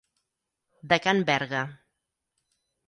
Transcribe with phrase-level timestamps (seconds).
[0.93, 1.63] De Can Verga.